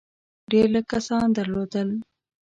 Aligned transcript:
ډېر 0.51 0.67
لږ 0.73 0.85
کسان 0.93 1.27
درلودل. 1.37 1.89